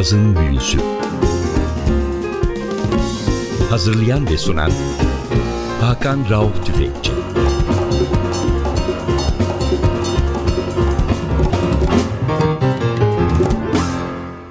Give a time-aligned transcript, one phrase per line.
[0.00, 0.78] Cazın Büyüsü
[3.70, 4.70] Hazırlayan ve sunan
[5.80, 7.12] Hakan Rauf Tüfekçi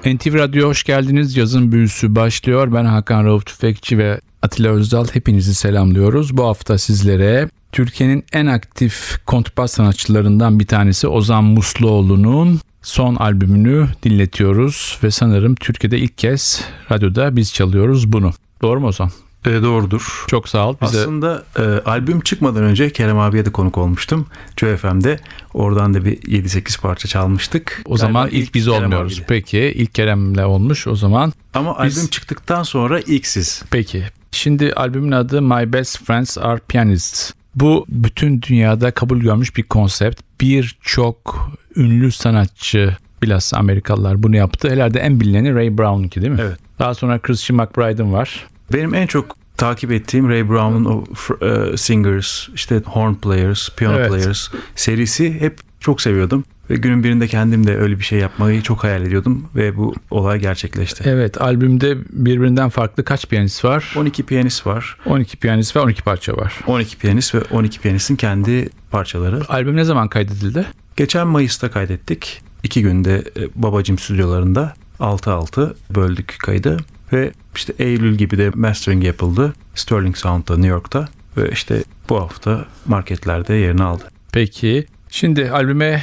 [0.06, 1.36] NTV Radyo hoş geldiniz.
[1.36, 2.72] Yazın büyüsü başlıyor.
[2.74, 6.36] Ben Hakan Rauf Tüfekçi ve Atilla Özdal hepinizi selamlıyoruz.
[6.36, 14.98] Bu hafta sizlere Türkiye'nin en aktif kontrbas sanatçılarından bir tanesi Ozan Musluoğlu'nun son albümünü dinletiyoruz
[15.04, 18.32] ve sanırım Türkiye'de ilk kez radyoda biz çalıyoruz bunu.
[18.62, 19.10] Doğru mu Ozan?
[19.46, 20.24] E, doğrudur.
[20.28, 20.76] Çok sağ ol.
[20.82, 21.00] Bize...
[21.00, 24.26] Aslında e, albüm çıkmadan önce Kerem abiye de konuk olmuştum.
[24.56, 25.20] Joe FM'de.
[25.54, 27.82] Oradan da bir 7-8 parça çalmıştık.
[27.84, 29.12] O zaman ilk, ilk biz Kerem olmuyoruz.
[29.12, 29.26] Abiyle.
[29.28, 31.32] Peki ilk Kerem'le olmuş o zaman.
[31.54, 31.98] Ama biz...
[31.98, 33.62] albüm çıktıktan sonra ilk siz.
[33.70, 34.04] Peki.
[34.32, 37.32] Şimdi albümün adı My Best Friends Are Pianists.
[37.54, 40.20] Bu bütün dünyada kabul görmüş bir konsept.
[40.40, 44.70] Birçok ünlü sanatçı bilhassa Amerikalılar bunu yaptı.
[44.70, 46.38] Herhalde en bilineni Ray Brown'unki değil mi?
[46.42, 46.58] Evet.
[46.78, 48.46] Daha sonra Christian McBride'ın var.
[48.72, 51.04] Benim en çok takip ettiğim Ray Brown'un o
[51.46, 54.08] uh, Singers, işte Horn Players, Piano evet.
[54.10, 56.44] Players serisi hep çok seviyordum.
[56.70, 60.38] Ve günün birinde kendim de öyle bir şey yapmayı çok hayal ediyordum ve bu olay
[60.38, 61.04] gerçekleşti.
[61.06, 63.94] Evet albümde birbirinden farklı kaç piyanist var?
[63.96, 64.96] 12 piyanist var.
[65.06, 66.58] 12 piyanist ve 12 parça var.
[66.66, 69.40] 12 piyanist ve 12 piyanistin kendi parçaları.
[69.48, 70.66] Albüm ne zaman kaydedildi?
[70.96, 72.42] Geçen Mayıs'ta kaydettik.
[72.62, 76.76] İki günde e, Babacım stüdyolarında 6-6 böldük kaydı.
[77.12, 79.52] Ve işte Eylül gibi de mastering yapıldı.
[79.74, 81.08] Sterling Sound'da New York'ta.
[81.36, 84.04] Ve işte bu hafta marketlerde yerini aldı.
[84.32, 84.86] Peki.
[85.10, 86.02] Şimdi albüme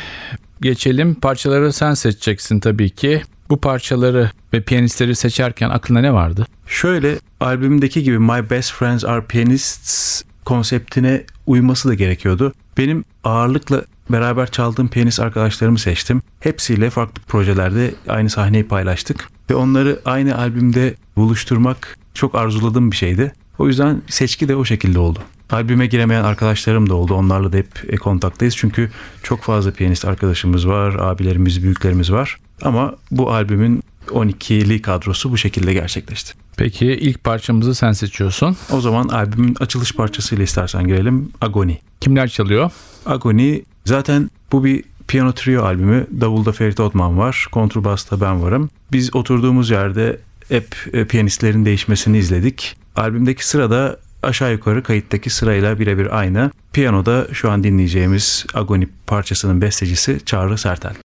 [0.61, 1.15] geçelim.
[1.15, 3.21] Parçaları sen seçeceksin tabii ki.
[3.49, 6.47] Bu parçaları ve piyanistleri seçerken aklına ne vardı?
[6.67, 12.53] Şöyle albümdeki gibi My Best Friends Are Pianists konseptine uyması da gerekiyordu.
[12.77, 16.21] Benim ağırlıkla beraber çaldığım piyanist arkadaşlarımı seçtim.
[16.39, 19.29] Hepsiyle farklı projelerde aynı sahneyi paylaştık.
[19.49, 23.33] Ve onları aynı albümde buluşturmak çok arzuladığım bir şeydi.
[23.59, 25.19] O yüzden seçki de o şekilde oldu.
[25.49, 27.13] Albüme giremeyen arkadaşlarım da oldu.
[27.13, 28.55] Onlarla da hep e, kontaktayız.
[28.57, 28.91] Çünkü
[29.23, 32.37] çok fazla piyanist arkadaşımız var, abilerimiz, büyüklerimiz var.
[32.61, 36.33] Ama bu albümün 12'li kadrosu bu şekilde gerçekleşti.
[36.57, 38.57] Peki ilk parçamızı sen seçiyorsun.
[38.71, 41.31] O zaman albümün açılış parçasıyla istersen girelim.
[41.41, 41.75] Agony.
[42.01, 42.71] Kimler çalıyor?
[43.05, 46.07] Agony zaten bu bir piyano trio albümü.
[46.21, 47.47] Davulda Ferit Otman var.
[47.51, 48.69] Kontrbasta ben varım.
[48.91, 50.19] Biz oturduğumuz yerde
[50.49, 52.75] hep e, piyanistlerin değişmesini izledik.
[52.95, 56.51] Albümdeki sırada aşağı yukarı kayıttaki sırayla birebir aynı.
[56.73, 61.06] Piyanoda şu an dinleyeceğimiz Agoni parçasının bestecisi Çağrı Sertel.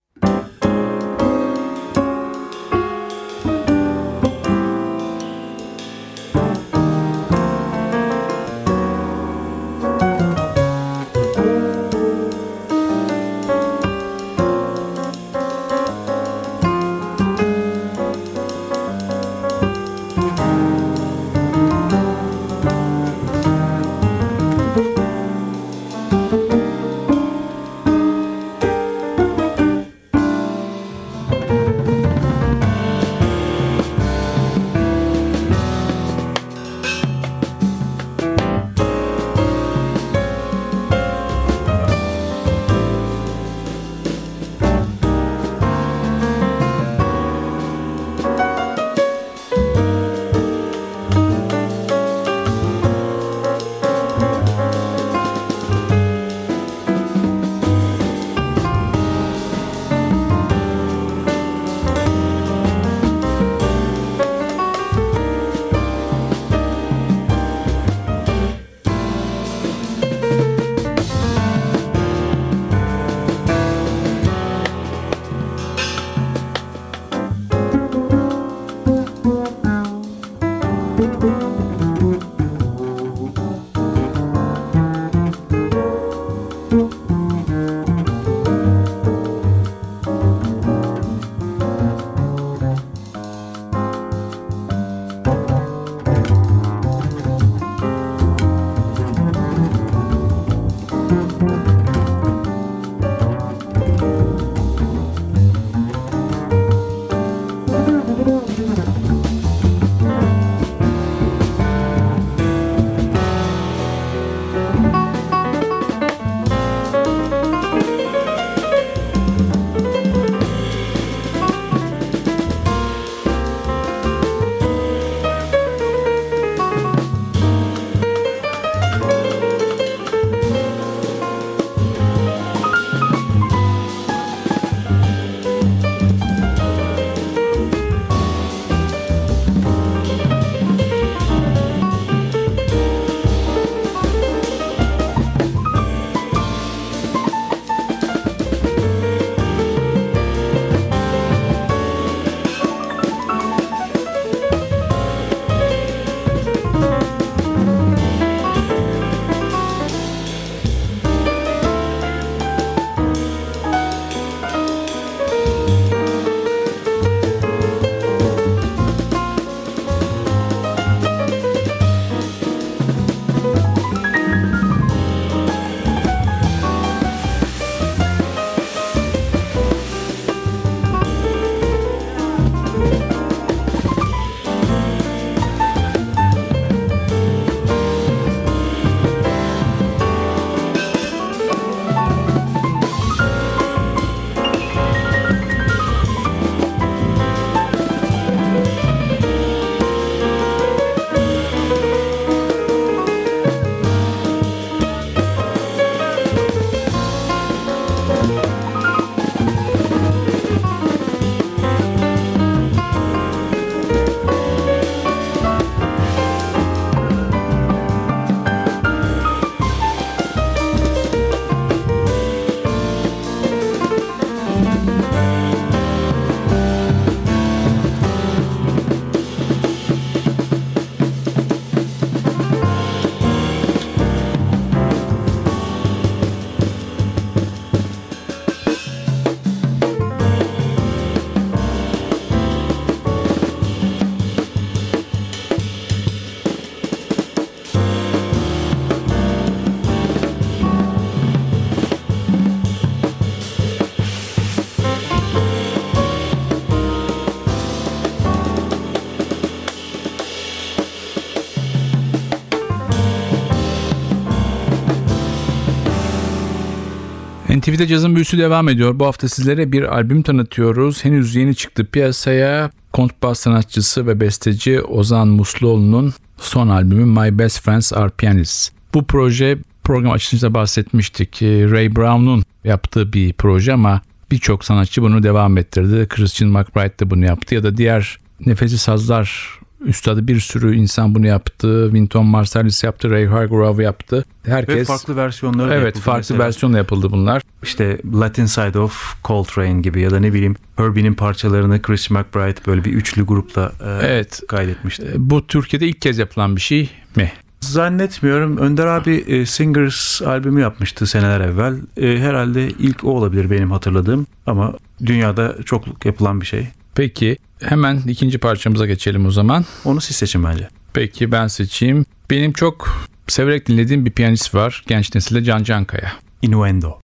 [267.68, 269.00] NTV'de cazın büyüsü devam ediyor.
[269.00, 271.06] Bu hafta sizlere bir albüm tanıtıyoruz.
[271.06, 272.72] Henüz yeni çıktı piyasaya.
[272.94, 278.70] Kontrbas sanatçısı ve besteci Ozan Musluoğlu'nun son albümü My Best Friends Are Pianists.
[278.94, 281.42] Bu proje program açılışında bahsetmiştik.
[281.42, 286.08] Ray Brown'un yaptığı bir proje ama birçok sanatçı bunu devam ettirdi.
[286.08, 291.28] Christian McBride de bunu yaptı ya da diğer nefesi sazlar üstadı bir sürü insan bunu
[291.28, 291.84] yaptı.
[291.92, 294.26] Wynton Marsalis yaptı, Ray Hargrove yaptı.
[294.46, 296.40] Herkes Ve farklı versiyonları Evet, yapıldı farklı mesela.
[296.40, 297.42] versiyonla yapıldı bunlar.
[297.64, 302.84] İşte Latin Side of Coltrane gibi ya da ne bileyim Herbie'nin parçalarını Chris McBride böyle
[302.86, 304.42] bir üçlü grupla e, Evet.
[304.48, 305.04] kaydetmişti.
[305.04, 307.32] E, Bu Türkiye'de ilk kez yapılan bir şey mi?
[307.62, 308.58] Zannetmiyorum.
[308.58, 311.76] Önder abi e, Singers albümü yapmıştı seneler evvel.
[311.98, 314.28] E, herhalde ilk o olabilir benim hatırladığım.
[314.46, 314.74] Ama
[315.06, 316.68] dünyada çokluk yapılan bir şey.
[316.98, 319.66] Peki hemen ikinci parçamıza geçelim o zaman.
[319.86, 320.68] Onu siz seçin bence.
[320.94, 322.06] Peki ben seçeyim.
[322.30, 324.84] Benim çok severek dinlediğim bir piyanist var.
[324.88, 326.12] Genç nesilde Can Cankaya.
[326.42, 327.00] Innuendo.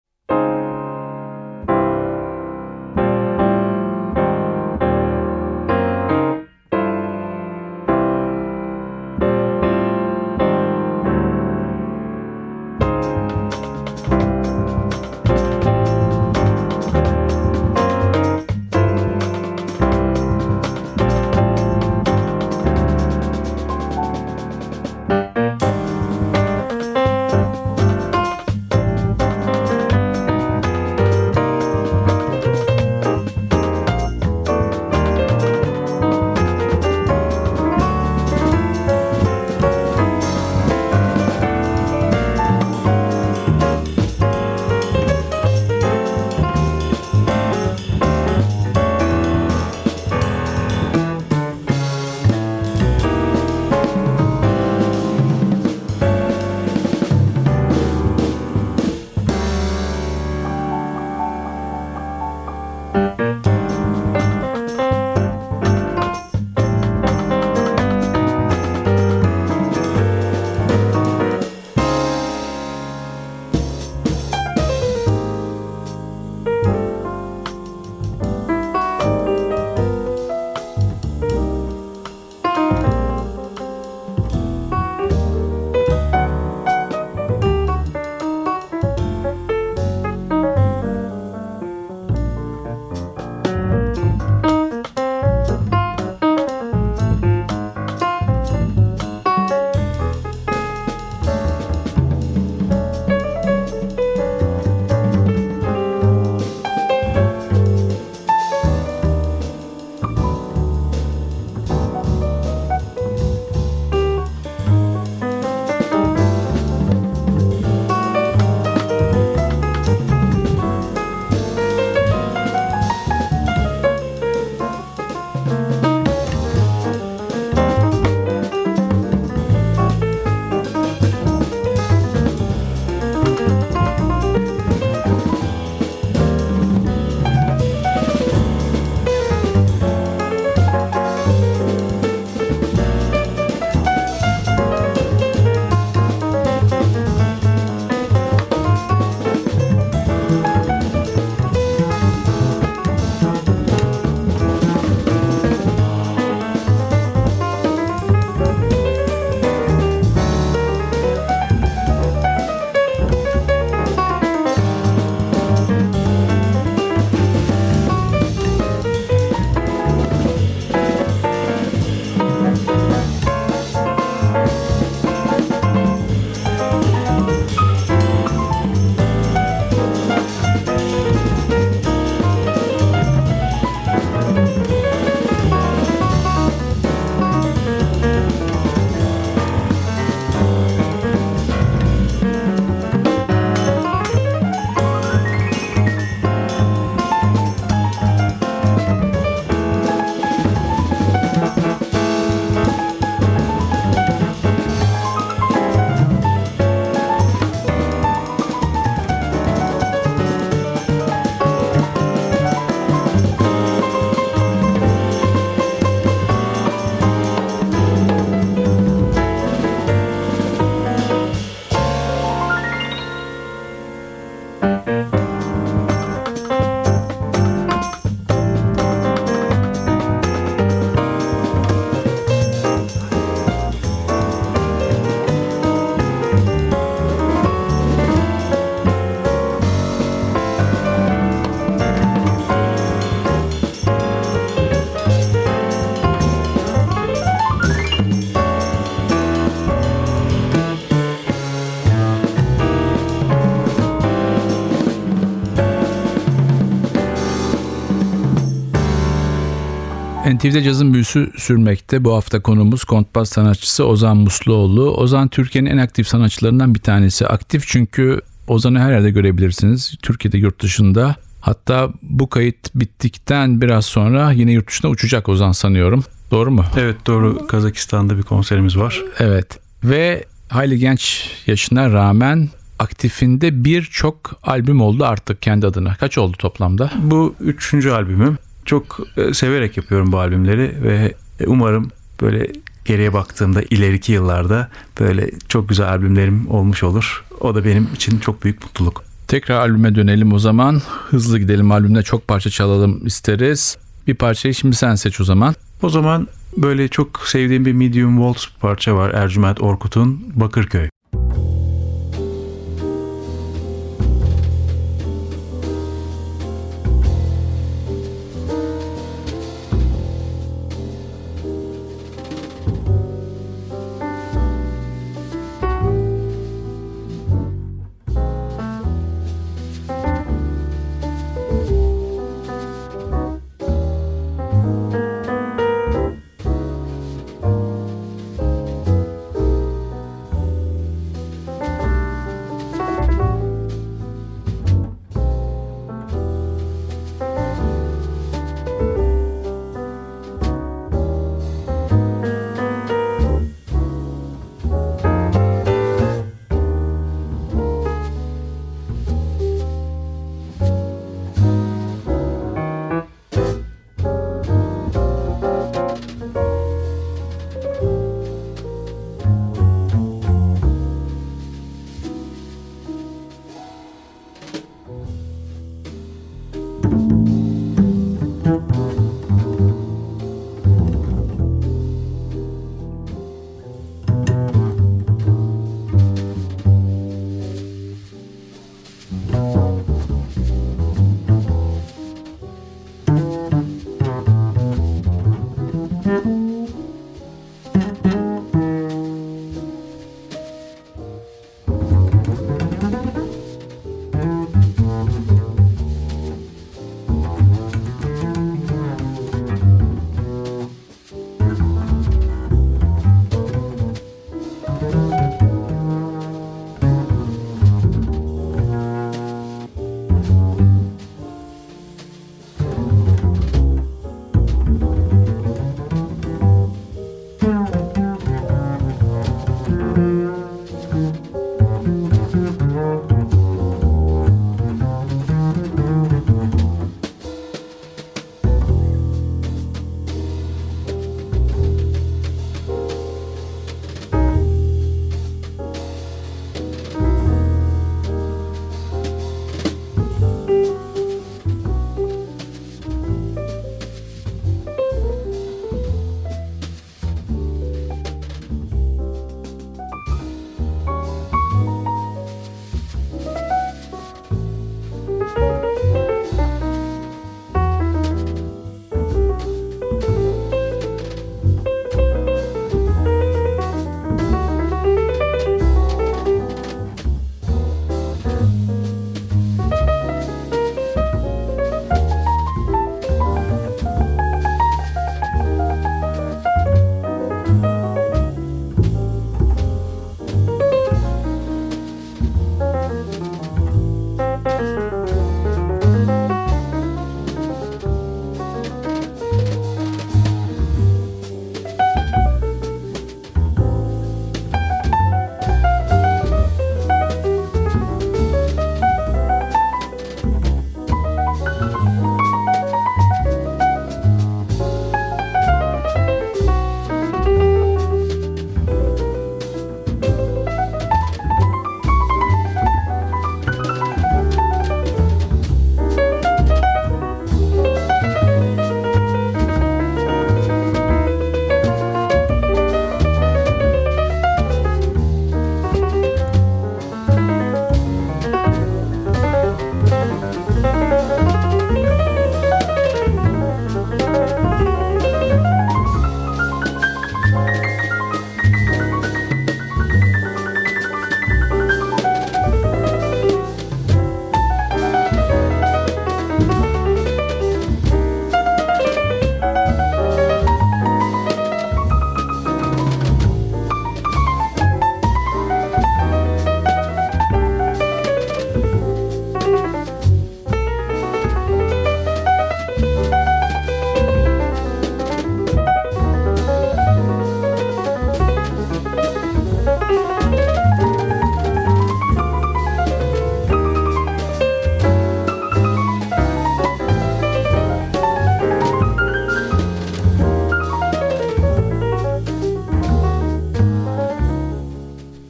[260.42, 262.04] NTV'de cazın büyüsü sürmekte.
[262.04, 264.90] Bu hafta konumuz kontbas sanatçısı Ozan Musluoğlu.
[264.90, 267.26] Ozan Türkiye'nin en aktif sanatçılarından bir tanesi.
[267.26, 269.94] Aktif çünkü Ozan'ı her yerde görebilirsiniz.
[270.02, 271.16] Türkiye'de, yurt dışında.
[271.40, 276.04] Hatta bu kayıt bittikten biraz sonra yine yurt dışına uçacak Ozan sanıyorum.
[276.30, 276.64] Doğru mu?
[276.76, 279.02] Evet doğru Kazakistan'da bir konserimiz var.
[279.18, 279.58] Evet.
[279.84, 285.94] Ve hayli genç yaşına rağmen aktifinde birçok albüm oldu artık kendi adına.
[285.94, 286.90] Kaç oldu toplamda?
[287.02, 288.38] Bu üçüncü albümüm.
[288.64, 291.90] Çok e, severek yapıyorum bu albümleri ve e, umarım
[292.20, 292.52] böyle
[292.84, 294.68] geriye baktığımda ileriki yıllarda
[295.00, 297.24] böyle çok güzel albümlerim olmuş olur.
[297.40, 299.04] O da benim için çok büyük mutluluk.
[299.28, 300.82] Tekrar albüme dönelim o zaman.
[301.10, 303.78] Hızlı gidelim albümde çok parça çalalım isteriz.
[304.06, 305.54] Bir parçayı şimdi sen seç o zaman.
[305.82, 310.88] O zaman böyle çok sevdiğim bir medium waltz parça var Ercüment Orkut'un Bakırköy.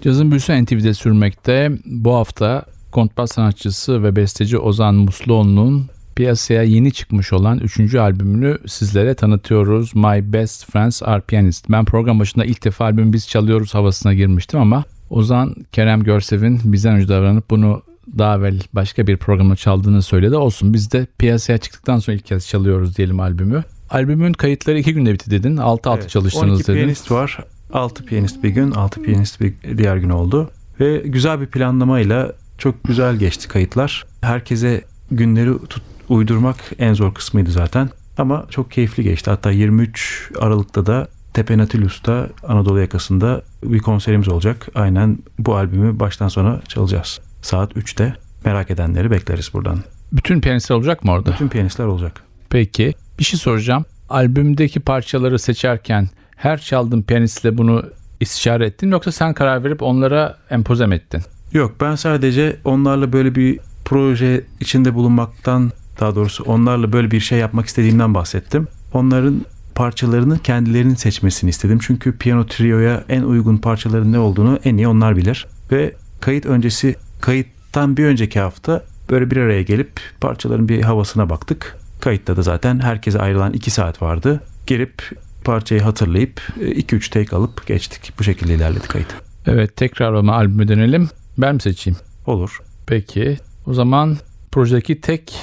[0.02, 1.72] Cazın büyüsü NTV'de sürmekte.
[1.84, 5.86] Bu hafta kontrbas sanatçısı ve besteci Ozan Musluoğlu'nun
[6.16, 7.94] piyasaya yeni çıkmış olan 3.
[7.94, 9.94] albümünü sizlere tanıtıyoruz.
[9.94, 11.64] My Best Friends Are Pianist.
[11.68, 16.96] Ben program başında ilk defa albümü biz çalıyoruz havasına girmiştim ama Ozan Kerem Görsev'in bizden
[16.96, 17.82] önce davranıp bunu
[18.18, 20.36] daha evvel başka bir programda çaldığını söyledi.
[20.36, 23.64] Olsun biz de piyasaya çıktıktan sonra ilk kez çalıyoruz diyelim albümü.
[23.90, 25.56] Albümün kayıtları iki günde bitti dedin.
[25.56, 26.74] 6-6 evet, çalıştınız 12 dedin.
[26.74, 27.38] piyanist var.
[27.72, 30.50] 6 piyanist bir gün, 6 piyanist bir diğer gün oldu.
[30.80, 34.06] Ve güzel bir planlamayla çok güzel geçti kayıtlar.
[34.20, 37.90] Herkese günleri tut, uydurmak en zor kısmıydı zaten.
[38.18, 39.30] Ama çok keyifli geçti.
[39.30, 44.68] Hatta 23 Aralık'ta da Tepe Nautilus'ta Anadolu yakasında bir konserimiz olacak.
[44.74, 47.20] Aynen bu albümü baştan sona çalacağız.
[47.42, 49.78] Saat 3'te merak edenleri bekleriz buradan.
[50.12, 51.32] Bütün piyanistler olacak mı orada?
[51.32, 52.22] Bütün piyanistler olacak.
[52.50, 53.84] Peki bir şey soracağım.
[54.08, 56.08] Albümdeki parçaları seçerken
[56.42, 57.82] her çaldığın piyanistle bunu
[58.20, 61.22] istişare ettin yoksa sen karar verip onlara empoze mi ettin?
[61.52, 67.38] Yok ben sadece onlarla böyle bir proje içinde bulunmaktan daha doğrusu onlarla böyle bir şey
[67.38, 68.68] yapmak istediğimden bahsettim.
[68.92, 71.78] Onların parçalarını kendilerinin seçmesini istedim.
[71.82, 75.46] Çünkü piyano trio'ya en uygun parçaların ne olduğunu en iyi onlar bilir.
[75.72, 81.78] Ve kayıt öncesi, kayıttan bir önceki hafta böyle bir araya gelip parçaların bir havasına baktık.
[82.00, 84.40] Kayıtta da zaten herkese ayrılan 2 saat vardı.
[84.66, 85.02] Girip
[85.44, 88.12] parçayı hatırlayıp 2-3 take alıp geçtik.
[88.18, 89.14] Bu şekilde ilerledi kayıt.
[89.46, 91.08] Evet tekrar ama albüme dönelim.
[91.38, 91.98] Ben mi seçeyim?
[92.26, 92.62] Olur.
[92.86, 93.36] Peki.
[93.66, 94.16] O zaman
[94.52, 95.34] projedeki tek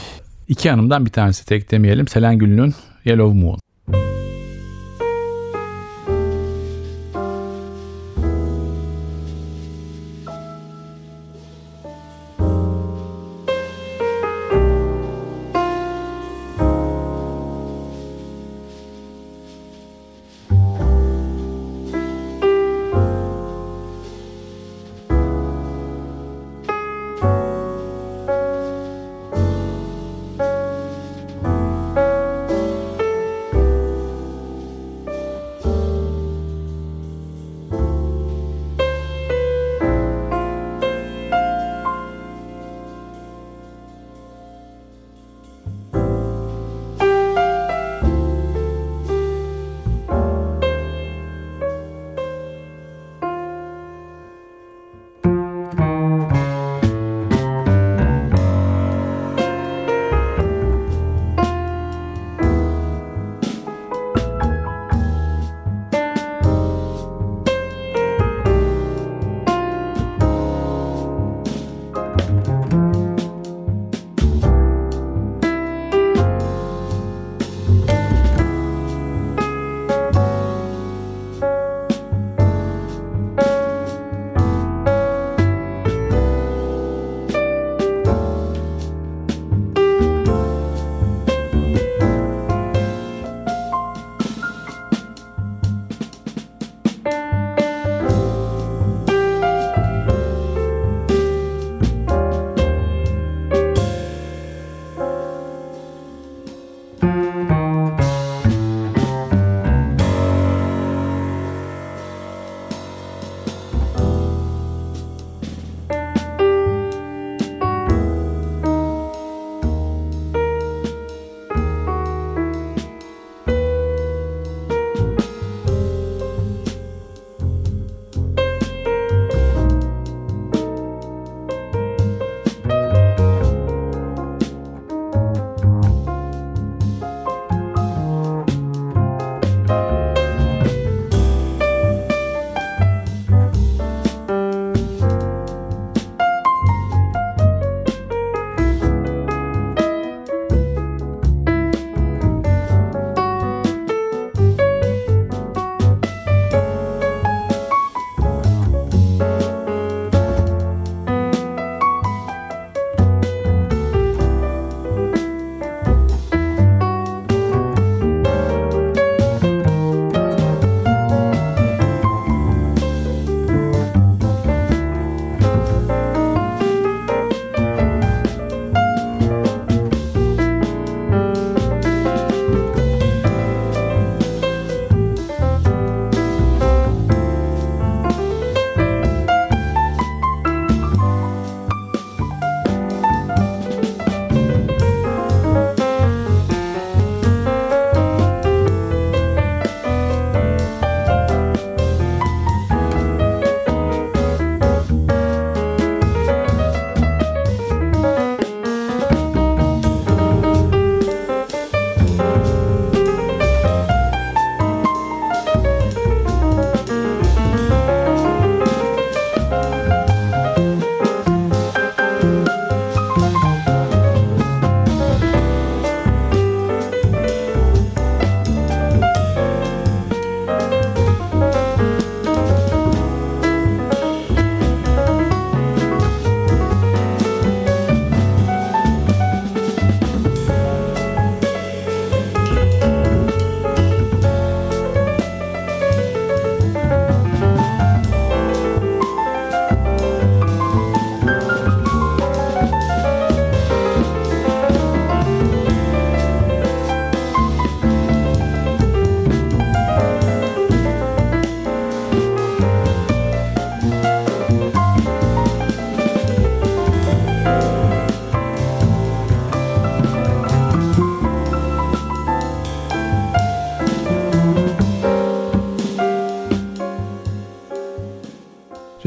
[0.47, 2.07] iki hanımdan bir tanesi tek demeyelim.
[2.07, 2.73] Selen Gül'ün
[3.05, 3.59] Yellow Moon.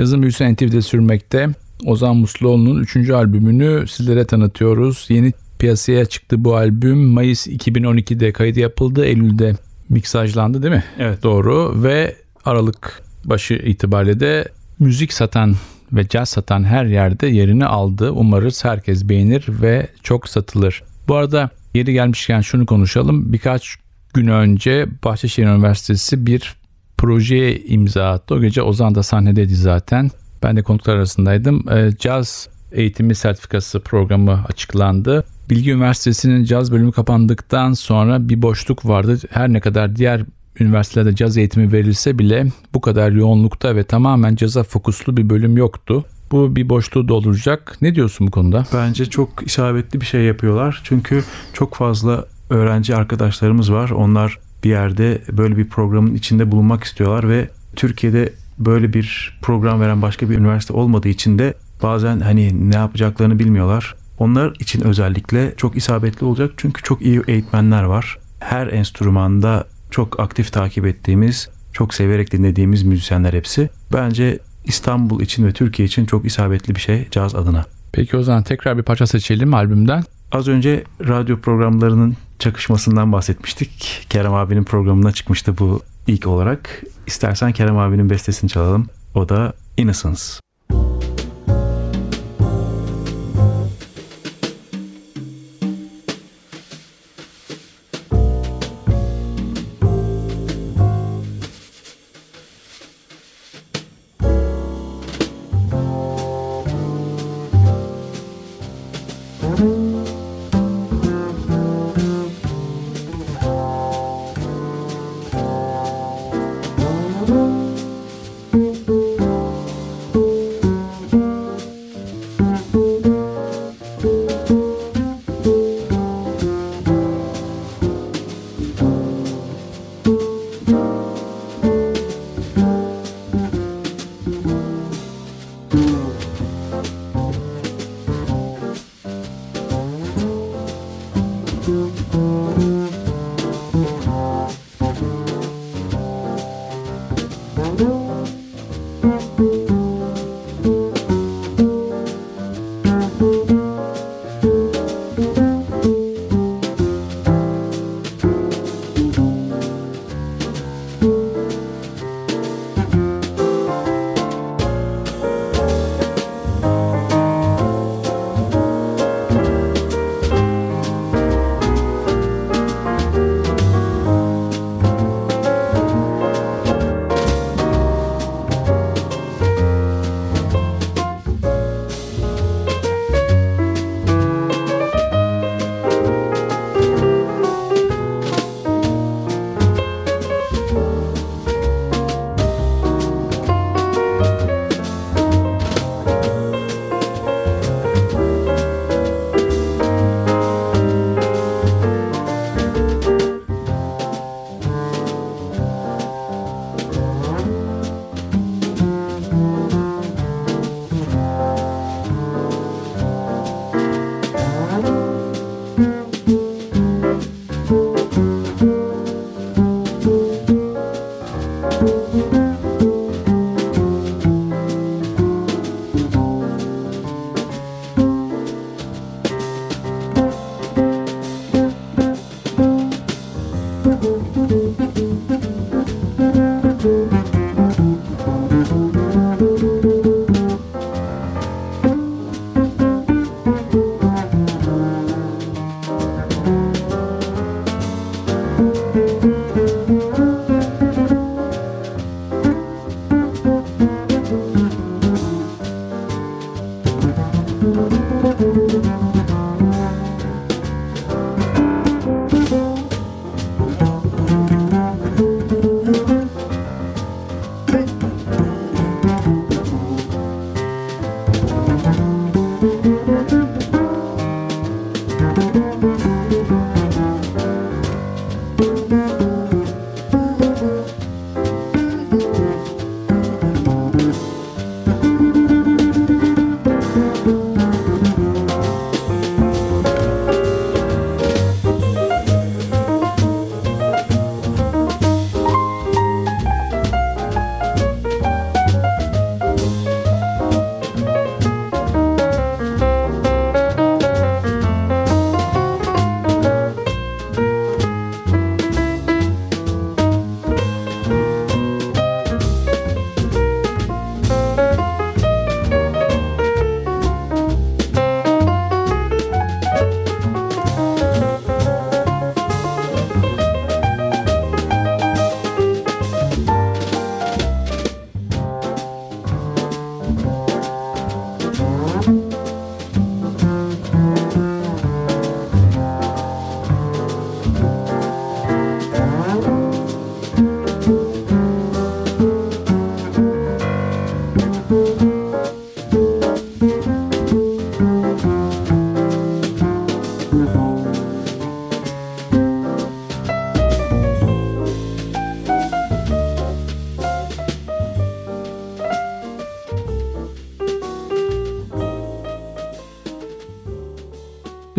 [0.03, 1.49] Cazın büyüsü NTV'de sürmekte.
[1.87, 3.11] Ozan Musluoğlu'nun 3.
[3.11, 5.07] albümünü sizlere tanıtıyoruz.
[5.09, 6.99] Yeni piyasaya çıktı bu albüm.
[6.99, 9.05] Mayıs 2012'de kaydı yapıldı.
[9.05, 9.55] Eylül'de
[9.89, 10.85] miksajlandı değil mi?
[10.99, 11.23] Evet.
[11.23, 15.55] Doğru ve Aralık başı itibariyle de müzik satan
[15.93, 18.11] ve caz satan her yerde yerini aldı.
[18.11, 20.83] Umarız herkes beğenir ve çok satılır.
[21.09, 23.33] Bu arada yeri gelmişken şunu konuşalım.
[23.33, 23.77] Birkaç
[24.15, 26.62] gün önce Bahçeşehir Üniversitesi bir
[27.03, 28.35] projeye imza attı.
[28.35, 30.11] O gece Ozan da sahnedeydi zaten.
[30.43, 31.69] Ben de konuklar arasındaydım.
[31.71, 35.25] E, caz eğitimi sertifikası programı açıklandı.
[35.51, 39.19] Bilgi Üniversitesi'nin caz bölümü kapandıktan sonra bir boşluk vardı.
[39.31, 40.23] Her ne kadar diğer
[40.61, 46.05] üniversitelerde caz eğitimi verilse bile bu kadar yoğunlukta ve tamamen caza fokuslu bir bölüm yoktu.
[46.33, 47.79] Bu bir boşluğu dolduracak.
[47.83, 48.65] Ne diyorsun bu konuda?
[48.75, 50.81] Bence çok isabetli bir şey yapıyorlar.
[50.85, 53.91] Çünkü çok fazla öğrenci arkadaşlarımız var.
[53.91, 60.03] Onlar bir yerde böyle bir programın içinde bulunmak istiyorlar ve Türkiye'de böyle bir program veren
[60.03, 63.95] başka bir üniversite olmadığı için de bazen hani ne yapacaklarını bilmiyorlar.
[64.19, 68.19] Onlar için özellikle çok isabetli olacak çünkü çok iyi eğitmenler var.
[68.41, 73.71] Her enstrümanda çok aktif takip ettiğimiz, çok severek dinlediğimiz müzisyenler hepsi.
[73.93, 77.65] Bence İstanbul için ve Türkiye için çok isabetli bir şey caz adına.
[77.93, 80.05] Peki o zaman tekrar bir parça seçelim albümden.
[80.33, 84.07] Az önce radyo programlarının çakışmasından bahsetmiştik.
[84.11, 86.83] Kerem abinin programına çıkmıştı bu ilk olarak.
[87.07, 88.87] İstersen Kerem abinin bestesini çalalım.
[89.15, 90.23] O da Innocence.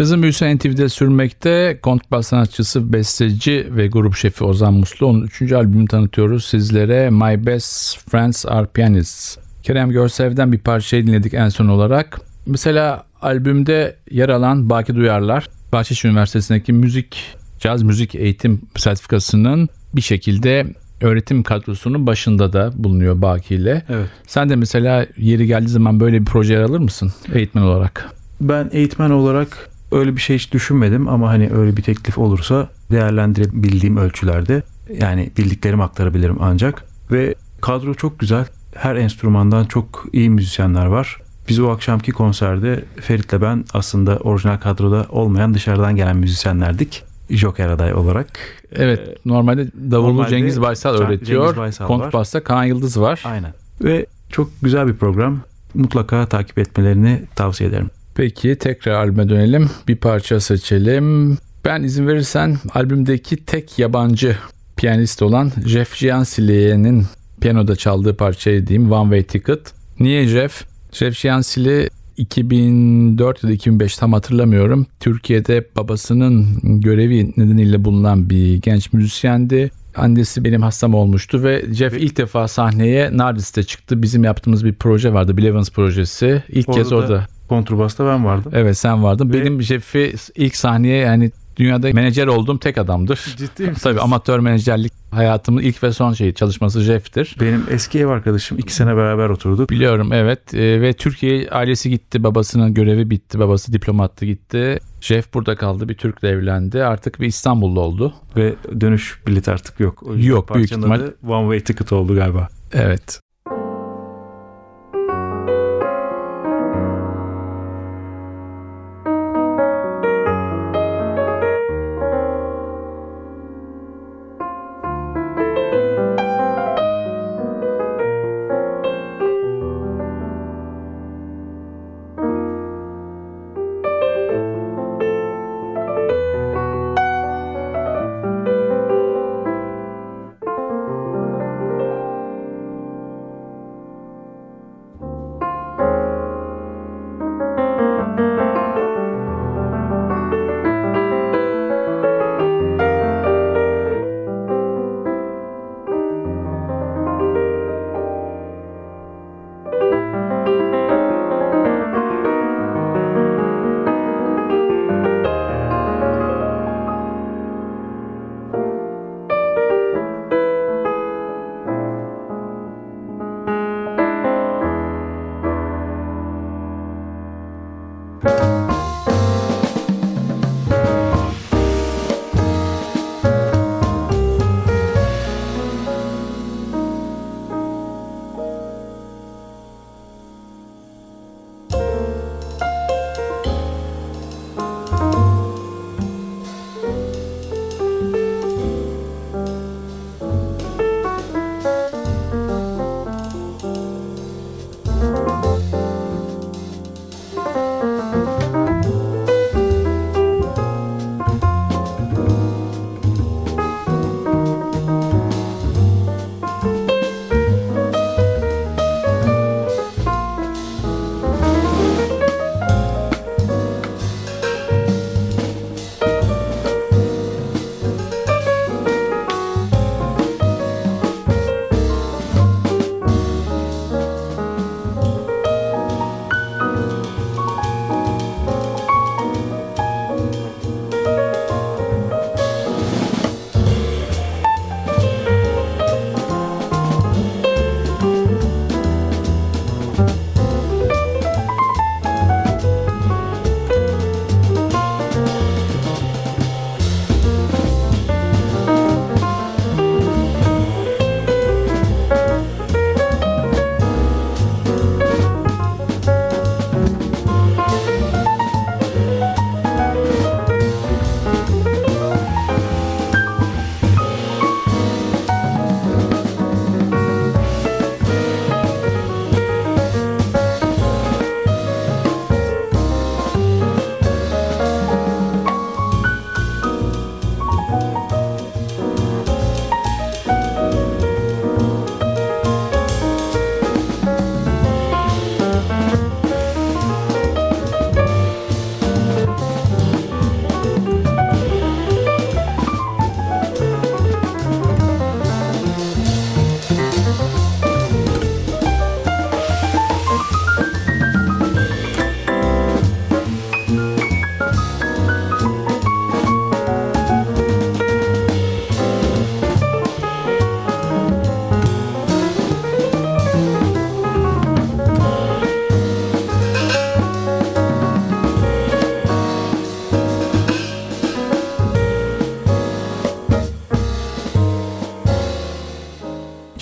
[0.04, 1.80] Yazın büyüsü NTV'de sürmekte.
[1.82, 5.08] Kontrbas sanatçısı, besteci ve grup şefi Ozan Muslu.
[5.08, 7.10] Onun üçüncü albümünü tanıtıyoruz sizlere.
[7.10, 9.38] My Best Friends Are Pianists.
[9.63, 12.22] Kerem Görsev'den bir parçayı dinledik en son olarak.
[12.46, 20.66] Mesela albümde yer alan Baki Duyarlar, Bahçeşehir Üniversitesi'ndeki müzik, caz müzik eğitim sertifikasının bir şekilde
[21.02, 23.84] öğretim kadrosunun başında da bulunuyor Baki ile.
[23.89, 24.10] Evet.
[24.28, 28.10] Sen de mesela yeri geldiği zaman böyle bir proje yer alır mısın eğitmen olarak?
[28.42, 33.97] Ben eğitmen olarak öyle bir şey hiç düşünmedim ama hani öyle bir teklif olursa değerlendirebildiğim
[33.97, 34.63] ölçülerde
[34.99, 38.45] yani bildiklerimi aktarabilirim ancak ve kadro çok güzel.
[38.75, 41.17] Her enstrümandan çok iyi müzisyenler var.
[41.49, 47.03] Biz o akşamki konserde Ferit'le ben aslında orijinal kadroda olmayan dışarıdan gelen müzisyenlerdik.
[47.29, 48.27] Joker aday olarak.
[48.71, 51.58] Evet normalde davulu normalde Cengiz Baysal Cengiz öğretiyor.
[51.58, 51.88] Baysal var.
[51.88, 53.23] Kontrbasta Kaan Yıldız var.
[53.25, 53.53] Aynen.
[53.84, 55.39] Ve çok güzel bir program.
[55.73, 57.89] Mutlaka takip etmelerini tavsiye ederim.
[58.15, 59.69] Peki tekrar albüme dönelim.
[59.88, 61.38] Bir parça seçelim.
[61.65, 64.38] Ben izin verirsen albümdeki tek yabancı
[64.78, 67.06] piyanist olan Jeff Giancili'nin
[67.41, 68.91] piyanoda çaldığı parçayı diyeyim.
[68.91, 69.73] One Way Ticket.
[69.99, 70.63] Niye Jeff?
[70.91, 74.86] Jeff Giancili 2004 ya da 2005 tam hatırlamıyorum.
[74.99, 76.47] Türkiye'de babasının
[76.82, 79.71] görevi nedeniyle bulunan bir genç müzisyendi.
[79.95, 84.02] Annesi benim hastam olmuştu ve Jeff ilk defa sahneye Nardis'te çıktı.
[84.02, 85.38] Bizim yaptığımız bir proje vardı.
[85.38, 86.43] Bill Evans projesi.
[86.49, 87.28] İlk kez Orada da- orada.
[87.54, 88.52] Kontrbasta ben vardım.
[88.56, 89.30] Evet sen vardın.
[89.30, 93.36] Ve- Benim Jeff'i ilk sahneye yani dünyada menajer olduğum tek adamdır.
[93.38, 93.82] Ciddi misin?
[93.84, 97.36] Tabii amatör menajerlik hayatımın ilk ve son şeyi çalışması Jeff'tir.
[97.39, 99.70] Benim eski ev arkadaşım iki sene beraber oturduk.
[99.70, 104.80] Biliyorum evet Ee, ve Türkiye ailesi gitti babasının görevi bitti babası diplomattı gitti.
[105.02, 108.13] Jeff burada kaldı bir Türk'le evlendi artık bir İstanbullu oldu.
[108.36, 110.04] Ve dönüş bileti artık yok.
[110.04, 111.02] O Yok, büyük ihtimal.
[111.28, 112.48] One Way Ticket oldu galiba.
[112.74, 113.20] Evet.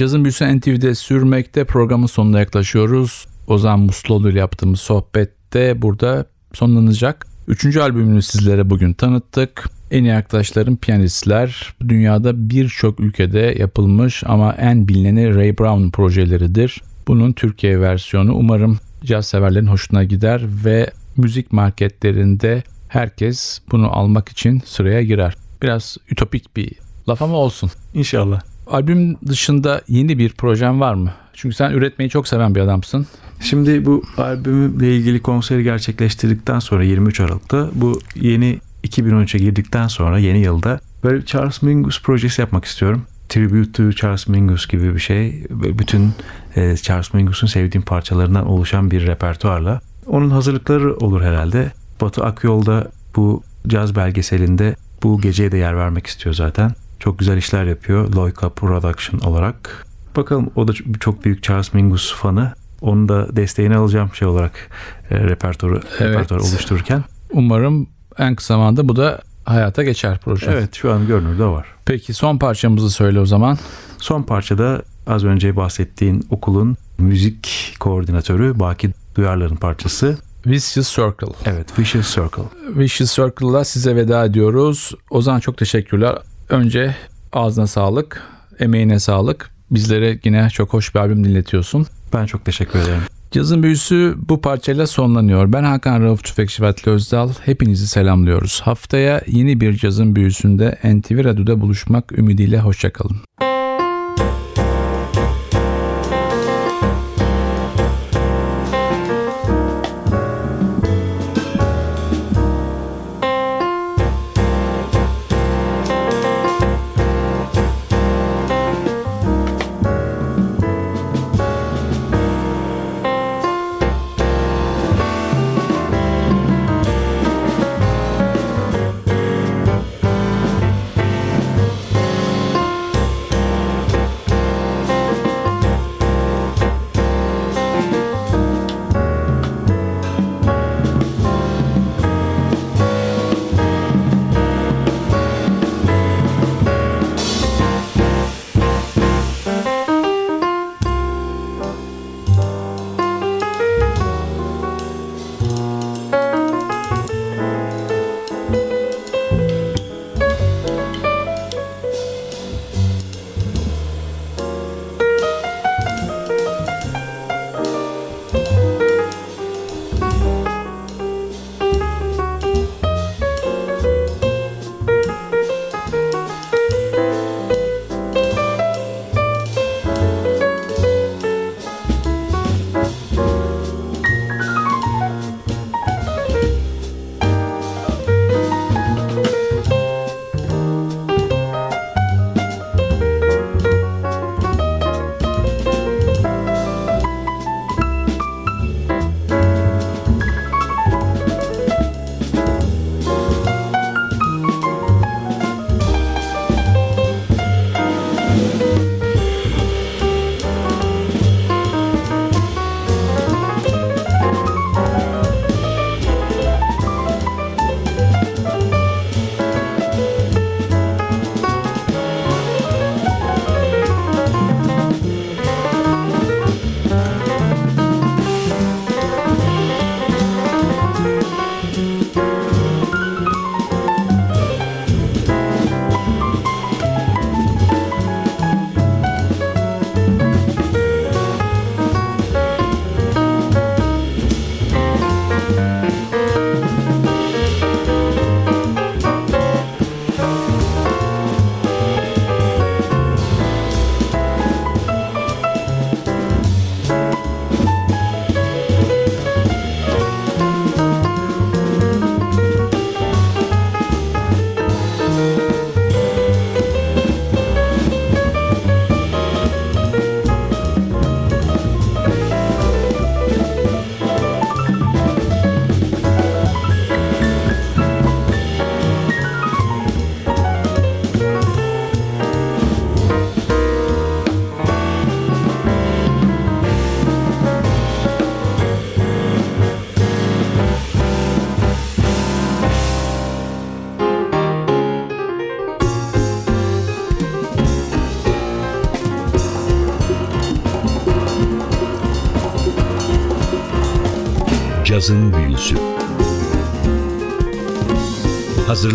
[0.01, 3.27] Cazın Büyüsü NTV'de sürmekte programın sonuna yaklaşıyoruz.
[3.47, 7.27] Ozan Musluoğlu ile yaptığımız sohbet de burada sonlanacak.
[7.47, 9.69] Üçüncü albümünü sizlere bugün tanıttık.
[9.91, 11.73] En iyi arkadaşlarım piyanistler.
[11.81, 16.81] Dünyada birçok ülkede yapılmış ama en bilineni Ray Brown projeleridir.
[17.07, 24.61] Bunun Türkiye versiyonu umarım caz severlerin hoşuna gider ve müzik marketlerinde herkes bunu almak için
[24.65, 25.35] sıraya girer.
[25.61, 26.71] Biraz ütopik bir
[27.09, 27.71] laf ama olsun.
[27.93, 28.41] İnşallah.
[28.71, 31.13] Albüm dışında yeni bir projen var mı?
[31.33, 33.07] Çünkü sen üretmeyi çok seven bir adamsın.
[33.41, 40.39] Şimdi bu albümle ilgili konseri gerçekleştirdikten sonra 23 Aralık'ta bu yeni 2013'e girdikten sonra yeni
[40.39, 43.03] yılda böyle Charles Mingus projesi yapmak istiyorum.
[43.29, 45.43] Tribute to Charles Mingus gibi bir şey.
[45.49, 46.11] Bütün
[46.55, 49.81] e, Charles Mingus'un sevdiğim parçalarından oluşan bir repertuarla.
[50.07, 51.71] Onun hazırlıkları olur herhalde.
[52.01, 56.71] Batu Akyol da bu caz belgeselinde bu geceye de yer vermek istiyor zaten.
[57.01, 59.85] Çok güzel işler yapıyor Loika Production olarak.
[60.15, 62.53] Bakalım o da çok büyük Charles Mingus fanı.
[62.81, 64.69] Onun da desteğini alacağım şey olarak
[65.09, 66.01] e, repertuarı, Evet.
[66.01, 67.03] repertuarı oluştururken.
[67.31, 67.87] Umarım
[68.17, 70.51] en kısa zamanda bu da hayata geçer proje.
[70.51, 71.67] Evet şu an görünürde var.
[71.85, 73.57] Peki son parçamızı söyle o zaman.
[73.97, 80.17] Son parçada az önce bahsettiğin okulun müzik koordinatörü Baki Duyarlar'ın parçası.
[80.45, 81.33] Vicious Circle.
[81.45, 82.43] Evet Vicious Circle.
[82.75, 84.91] Vicious Circle'la size veda ediyoruz.
[85.09, 86.17] Ozan çok teşekkürler.
[86.51, 86.95] Önce
[87.33, 88.21] ağzına sağlık,
[88.59, 89.51] emeğine sağlık.
[89.71, 91.87] Bizlere yine çok hoş bir albüm dinletiyorsun.
[92.13, 93.01] Ben çok teşekkür ederim.
[93.31, 95.53] Cazın büyüsü bu parçayla sonlanıyor.
[95.53, 97.29] Ben Hakan Rauf Tüfekçi ve Atli Özdal.
[97.45, 98.61] Hepinizi selamlıyoruz.
[98.61, 103.17] Haftaya yeni bir cazın büyüsünde NTV Radyo'da buluşmak ümidiyle hoşçakalın.